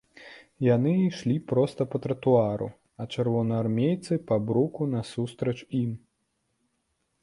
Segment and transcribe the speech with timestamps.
[0.75, 2.67] Яны ішлі проста па тратуары,
[3.03, 5.91] а чырвонаармейцы па бруку насустрач ім.